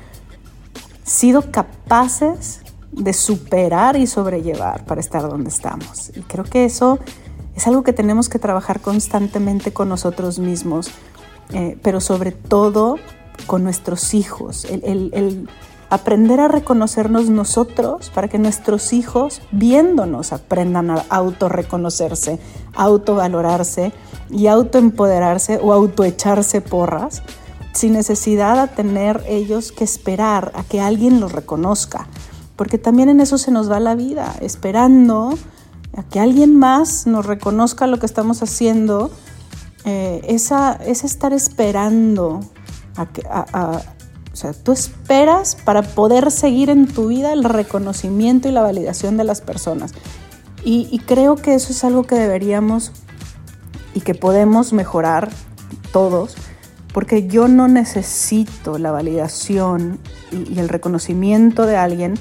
sido 1.04 1.52
capaces 1.52 2.60
de 2.90 3.12
superar 3.12 3.94
y 3.94 4.08
sobrellevar 4.08 4.84
para 4.84 5.00
estar 5.00 5.22
donde 5.28 5.48
estamos. 5.48 6.10
Y 6.16 6.22
creo 6.22 6.42
que 6.42 6.64
eso 6.64 6.98
es 7.54 7.68
algo 7.68 7.84
que 7.84 7.92
tenemos 7.92 8.28
que 8.28 8.40
trabajar 8.40 8.80
constantemente 8.80 9.72
con 9.72 9.88
nosotros 9.88 10.40
mismos, 10.40 10.90
eh, 11.52 11.78
pero 11.80 12.00
sobre 12.00 12.32
todo 12.32 12.96
con 13.46 13.62
nuestros 13.62 14.12
hijos, 14.12 14.64
el, 14.64 15.48
aprender 15.94 16.40
a 16.40 16.48
reconocernos 16.48 17.30
nosotros 17.30 18.10
para 18.10 18.28
que 18.28 18.38
nuestros 18.38 18.92
hijos, 18.92 19.40
viéndonos, 19.52 20.32
aprendan 20.32 20.90
a 20.90 21.04
autorreconocerse, 21.08 22.40
autovalorarse 22.74 23.92
y 24.30 24.48
autoempoderarse 24.48 25.60
o 25.62 25.72
autoecharse 25.72 26.60
porras, 26.60 27.22
sin 27.72 27.92
necesidad 27.92 28.68
de 28.68 28.74
tener 28.74 29.22
ellos 29.28 29.72
que 29.72 29.84
esperar 29.84 30.52
a 30.54 30.64
que 30.64 30.80
alguien 30.80 31.20
los 31.20 31.32
reconozca, 31.32 32.08
porque 32.56 32.78
también 32.78 33.08
en 33.08 33.20
eso 33.20 33.38
se 33.38 33.50
nos 33.50 33.70
va 33.70 33.80
la 33.80 33.94
vida, 33.94 34.34
esperando 34.40 35.38
a 35.96 36.02
que 36.02 36.18
alguien 36.18 36.56
más 36.56 37.06
nos 37.06 37.24
reconozca 37.24 37.86
lo 37.86 37.98
que 37.98 38.06
estamos 38.06 38.42
haciendo, 38.42 39.10
eh, 39.84 40.22
esa, 40.24 40.72
es 40.72 41.04
estar 41.04 41.32
esperando 41.32 42.40
o 44.34 44.36
sea, 44.36 44.52
tú 44.52 44.72
esperas 44.72 45.56
para 45.64 45.82
poder 45.82 46.32
seguir 46.32 46.68
en 46.68 46.88
tu 46.88 47.06
vida 47.06 47.32
el 47.32 47.44
reconocimiento 47.44 48.48
y 48.48 48.50
la 48.50 48.62
validación 48.62 49.16
de 49.16 49.22
las 49.22 49.40
personas. 49.40 49.92
Y, 50.64 50.98
creo 51.06 51.36
que 51.36 51.54
eso 51.54 51.70
es 51.70 51.84
algo 51.84 52.02
que 52.02 52.16
deberíamos 52.16 52.90
y 53.94 54.00
que 54.00 54.16
podemos 54.16 54.72
mejorar 54.72 55.28
todos, 55.92 56.34
porque 56.92 57.28
yo 57.28 57.46
no 57.46 57.68
necesito 57.68 58.76
la 58.78 58.90
validación 58.90 60.00
y, 60.32 60.58
el 60.58 60.68
reconocimiento 60.68 61.64
de 61.64 61.76
alguien 61.76 62.14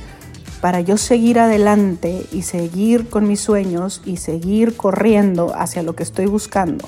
para 0.61 0.81
yo 0.81 0.97
seguir 0.97 1.39
adelante 1.39 2.27
y 2.31 2.43
seguir 2.43 3.09
con 3.09 3.27
mis 3.27 3.39
sueños 3.39 4.03
y 4.05 4.17
seguir 4.17 4.77
corriendo 4.77 5.51
hacia 5.55 5.81
lo 5.81 5.95
que 5.95 6.03
estoy 6.03 6.27
buscando. 6.27 6.87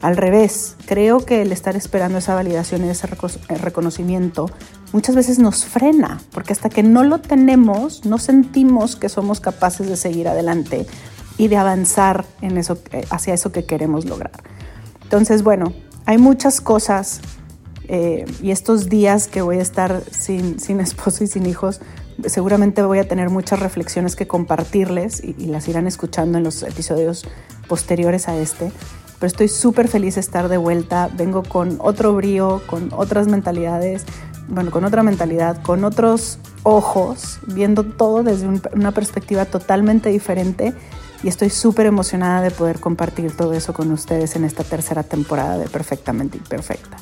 Al 0.00 0.16
revés, 0.16 0.76
creo 0.86 1.24
que 1.24 1.42
el 1.42 1.50
estar 1.50 1.74
esperando 1.76 2.18
esa 2.18 2.34
validación 2.34 2.84
y 2.84 2.88
ese 2.88 3.08
eh, 3.08 3.58
reconocimiento 3.58 4.48
muchas 4.92 5.16
veces 5.16 5.38
nos 5.40 5.64
frena, 5.64 6.20
porque 6.32 6.52
hasta 6.52 6.68
que 6.68 6.84
no 6.84 7.02
lo 7.02 7.20
tenemos, 7.20 8.04
no 8.04 8.18
sentimos 8.18 8.94
que 8.94 9.08
somos 9.08 9.40
capaces 9.40 9.88
de 9.88 9.96
seguir 9.96 10.28
adelante 10.28 10.86
y 11.36 11.48
de 11.48 11.56
avanzar 11.56 12.24
en 12.42 12.58
eso, 12.58 12.78
hacia 13.10 13.34
eso 13.34 13.50
que 13.50 13.64
queremos 13.64 14.04
lograr. 14.04 14.32
Entonces, 15.02 15.42
bueno, 15.42 15.72
hay 16.06 16.18
muchas 16.18 16.60
cosas 16.60 17.20
Eh, 17.90 18.26
y 18.42 18.50
estos 18.50 18.90
días 18.90 19.28
que 19.28 19.40
voy 19.40 19.56
a 19.56 19.62
estar 19.62 20.02
sin, 20.10 20.60
sin, 20.60 20.78
esposo 20.88 21.24
y 21.24 21.26
sin 21.26 21.46
hijos, 21.46 21.80
seguramente 22.26 22.82
voy 22.82 22.98
a 22.98 23.08
tener 23.08 23.30
muchas 23.30 23.60
reflexiones 23.60 24.14
que 24.14 24.26
compartirles 24.26 25.22
y 25.24 25.46
las 25.46 25.68
irán 25.68 25.86
escuchando 25.86 26.36
en 26.36 26.44
los 26.44 26.62
episodios 26.62 27.26
posteriores 27.66 28.28
a 28.28 28.36
este. 28.36 28.70
Pero 29.18 29.26
estoy 29.26 29.48
súper 29.48 29.88
feliz 29.88 30.14
de 30.14 30.20
estar 30.20 30.48
de 30.48 30.56
vuelta. 30.56 31.10
Vengo 31.16 31.42
con 31.42 31.78
otro 31.80 32.14
brío, 32.14 32.62
con 32.66 32.90
otras 32.92 33.26
mentalidades, 33.26 34.04
bueno, 34.48 34.70
con 34.70 34.84
otra 34.84 35.02
mentalidad, 35.02 35.60
con 35.62 35.84
otros 35.84 36.38
ojos, 36.62 37.40
viendo 37.46 37.82
todo 37.82 38.22
desde 38.22 38.46
un, 38.46 38.62
una 38.72 38.92
perspectiva 38.92 39.44
totalmente 39.44 40.10
diferente. 40.10 40.72
Y 41.22 41.28
estoy 41.28 41.50
súper 41.50 41.86
emocionada 41.86 42.42
de 42.42 42.52
poder 42.52 42.78
compartir 42.78 43.36
todo 43.36 43.52
eso 43.52 43.72
con 43.72 43.90
ustedes 43.90 44.36
en 44.36 44.44
esta 44.44 44.62
tercera 44.62 45.02
temporada 45.02 45.58
de 45.58 45.68
Perfectamente 45.68 46.38
Imperfecta. 46.38 46.96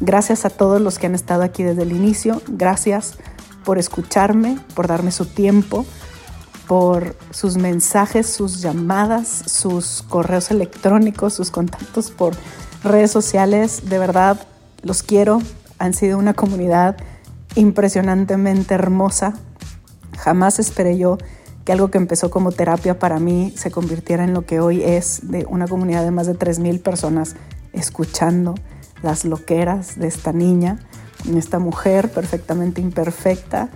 Gracias 0.00 0.44
a 0.44 0.50
todos 0.50 0.82
los 0.82 0.98
que 0.98 1.06
han 1.06 1.14
estado 1.14 1.42
aquí 1.42 1.62
desde 1.62 1.82
el 1.82 1.92
inicio. 1.92 2.42
Gracias 2.48 3.16
por 3.64 3.78
escucharme, 3.78 4.58
por 4.74 4.86
darme 4.86 5.10
su 5.10 5.24
tiempo, 5.26 5.86
por 6.66 7.16
sus 7.30 7.56
mensajes, 7.56 8.26
sus 8.26 8.60
llamadas, 8.60 9.28
sus 9.46 10.02
correos 10.08 10.50
electrónicos, 10.50 11.34
sus 11.34 11.50
contactos 11.50 12.10
por 12.10 12.34
redes 12.82 13.10
sociales. 13.10 13.88
De 13.88 13.98
verdad, 13.98 14.46
los 14.82 15.02
quiero. 15.02 15.40
Han 15.78 15.94
sido 15.94 16.18
una 16.18 16.34
comunidad 16.34 16.96
impresionantemente 17.54 18.74
hermosa. 18.74 19.34
Jamás 20.18 20.58
esperé 20.58 20.96
yo 20.96 21.18
que 21.64 21.72
algo 21.72 21.90
que 21.90 21.98
empezó 21.98 22.30
como 22.30 22.52
terapia 22.52 22.98
para 22.98 23.18
mí 23.18 23.52
se 23.56 23.70
convirtiera 23.70 24.24
en 24.24 24.34
lo 24.34 24.44
que 24.44 24.60
hoy 24.60 24.82
es 24.82 25.30
de 25.30 25.46
una 25.48 25.66
comunidad 25.66 26.04
de 26.04 26.10
más 26.10 26.26
de 26.26 26.34
3.000 26.34 26.82
personas 26.82 27.36
escuchando 27.72 28.54
las 29.02 29.24
loqueras 29.24 29.98
de 29.98 30.06
esta 30.06 30.32
niña, 30.32 30.78
esta 31.34 31.58
mujer 31.58 32.10
perfectamente 32.10 32.80
imperfecta, 32.80 33.70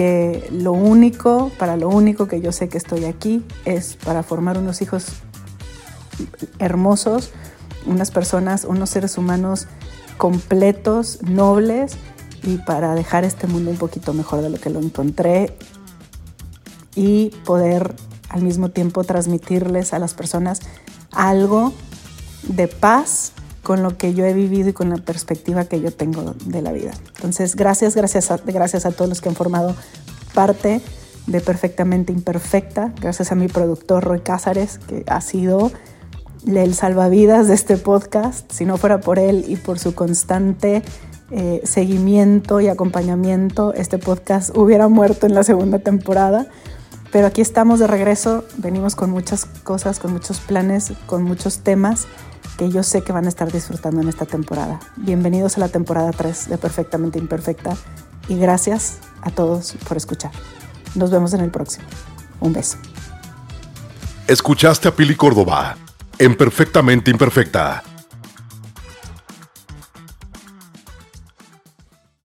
que 0.00 0.48
lo 0.50 0.72
único, 0.72 1.52
para 1.58 1.76
lo 1.76 1.90
único 1.90 2.26
que 2.26 2.40
yo 2.40 2.52
sé 2.52 2.70
que 2.70 2.78
estoy 2.78 3.04
aquí 3.04 3.44
es 3.66 3.96
para 4.02 4.22
formar 4.22 4.56
unos 4.56 4.80
hijos 4.80 5.08
hermosos, 6.58 7.32
unas 7.84 8.10
personas, 8.10 8.64
unos 8.64 8.88
seres 8.88 9.18
humanos 9.18 9.66
completos, 10.16 11.18
nobles, 11.20 11.98
y 12.42 12.56
para 12.56 12.94
dejar 12.94 13.24
este 13.24 13.46
mundo 13.46 13.70
un 13.72 13.76
poquito 13.76 14.14
mejor 14.14 14.40
de 14.40 14.48
lo 14.48 14.56
que 14.56 14.70
lo 14.70 14.80
encontré 14.80 15.54
y 16.94 17.28
poder 17.44 17.94
al 18.30 18.40
mismo 18.40 18.70
tiempo 18.70 19.04
transmitirles 19.04 19.92
a 19.92 19.98
las 19.98 20.14
personas 20.14 20.60
algo 21.12 21.74
de 22.44 22.68
paz 22.68 23.34
con 23.62 23.82
lo 23.82 23.96
que 23.96 24.14
yo 24.14 24.24
he 24.24 24.32
vivido 24.32 24.70
y 24.70 24.72
con 24.72 24.90
la 24.90 24.96
perspectiva 24.96 25.64
que 25.64 25.80
yo 25.80 25.92
tengo 25.92 26.34
de 26.46 26.62
la 26.62 26.72
vida. 26.72 26.92
Entonces, 27.16 27.56
gracias, 27.56 27.94
gracias 27.94 28.30
a, 28.30 28.38
gracias 28.38 28.86
a 28.86 28.92
todos 28.92 29.08
los 29.08 29.20
que 29.20 29.28
han 29.28 29.34
formado 29.34 29.74
parte 30.34 30.80
de 31.26 31.40
Perfectamente 31.40 32.12
Imperfecta, 32.12 32.92
gracias 33.00 33.32
a 33.32 33.34
mi 33.34 33.48
productor 33.48 34.04
Roy 34.04 34.20
Cázares, 34.20 34.78
que 34.78 35.04
ha 35.06 35.20
sido 35.20 35.70
el 36.46 36.74
salvavidas 36.74 37.48
de 37.48 37.54
este 37.54 37.76
podcast. 37.76 38.50
Si 38.50 38.64
no 38.64 38.78
fuera 38.78 39.00
por 39.00 39.18
él 39.18 39.44
y 39.46 39.56
por 39.56 39.78
su 39.78 39.94
constante 39.94 40.82
eh, 41.30 41.60
seguimiento 41.64 42.60
y 42.60 42.68
acompañamiento, 42.68 43.74
este 43.74 43.98
podcast 43.98 44.56
hubiera 44.56 44.88
muerto 44.88 45.26
en 45.26 45.34
la 45.34 45.44
segunda 45.44 45.78
temporada. 45.78 46.46
Pero 47.12 47.26
aquí 47.26 47.40
estamos 47.40 47.80
de 47.80 47.88
regreso, 47.88 48.44
venimos 48.56 48.94
con 48.94 49.10
muchas 49.10 49.44
cosas, 49.44 49.98
con 49.98 50.12
muchos 50.12 50.40
planes, 50.40 50.92
con 51.06 51.24
muchos 51.24 51.58
temas 51.58 52.06
que 52.56 52.70
yo 52.70 52.82
sé 52.82 53.02
que 53.02 53.12
van 53.12 53.26
a 53.26 53.28
estar 53.28 53.50
disfrutando 53.50 54.00
en 54.00 54.08
esta 54.08 54.26
temporada. 54.26 54.80
Bienvenidos 54.96 55.56
a 55.56 55.60
la 55.60 55.68
temporada 55.68 56.10
3 56.12 56.48
de 56.48 56.58
Perfectamente 56.58 57.18
Imperfecta 57.18 57.76
y 58.28 58.38
gracias 58.38 58.98
a 59.22 59.30
todos 59.30 59.74
por 59.88 59.96
escuchar. 59.96 60.32
Nos 60.94 61.10
vemos 61.10 61.32
en 61.34 61.40
el 61.40 61.50
próximo. 61.50 61.86
Un 62.40 62.52
beso. 62.52 62.78
Escuchaste 64.26 64.88
a 64.88 64.94
Pili 64.94 65.16
Córdoba 65.16 65.76
en 66.18 66.36
Perfectamente 66.36 67.10
Imperfecta 67.10 67.82